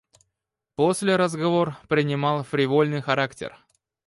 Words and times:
После 0.73 1.15
разговор 1.15 1.75
принимал 1.87 2.41
фривольный 2.43 3.01
характер. 3.03 3.55